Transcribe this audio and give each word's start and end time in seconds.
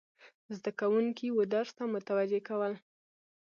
زده 0.55 0.71
کوونکي 0.79 1.27
و 1.31 1.37
درس 1.53 1.71
ته 1.77 1.83
متوجه 1.93 2.39
کول، 2.47 2.73